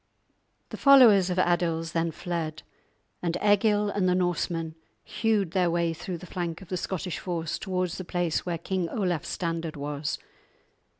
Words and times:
The 0.69 0.77
followers 0.77 1.29
of 1.29 1.37
Adils 1.37 1.91
then 1.91 2.09
fled, 2.09 2.63
and 3.21 3.37
Egil 3.39 3.91
and 3.91 4.09
the 4.09 4.15
Norsemen 4.15 4.73
hewed 5.03 5.51
their 5.51 5.69
way 5.69 5.93
through 5.93 6.17
the 6.17 6.25
flank 6.25 6.59
of 6.59 6.69
the 6.69 6.75
Scottish 6.77 7.19
force 7.19 7.59
towards 7.59 7.99
the 7.99 8.03
place 8.03 8.43
where 8.43 8.57
King 8.57 8.89
Olaf's 8.89 9.29
standard 9.29 9.75
was. 9.75 10.17